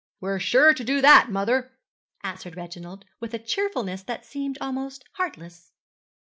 'We're 0.19 0.39
sure 0.39 0.73
to 0.73 0.83
do 0.83 0.99
that, 1.01 1.29
mother,' 1.29 1.73
answered 2.23 2.57
Reginald, 2.57 3.05
with 3.19 3.35
a 3.35 3.37
cheerfulness 3.37 4.01
that 4.01 4.25
seemed 4.25 4.57
almost 4.59 5.03
heartless. 5.11 5.73